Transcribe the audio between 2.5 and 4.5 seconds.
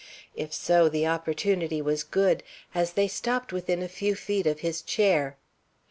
as they stopped within a few feet